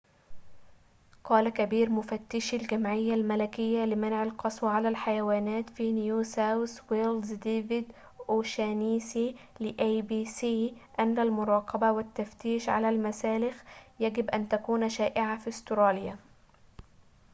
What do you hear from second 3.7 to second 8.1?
لمنع القسوة على الحيوانات في نيو ساوث ويلز ديفيد